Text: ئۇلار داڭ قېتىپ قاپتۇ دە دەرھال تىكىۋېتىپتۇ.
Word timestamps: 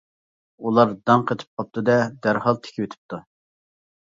ئۇلار 0.69 0.93
داڭ 1.09 1.25
قېتىپ 1.31 1.61
قاپتۇ 1.61 1.83
دە 1.91 1.99
دەرھال 2.27 2.59
تىكىۋېتىپتۇ. 2.65 3.21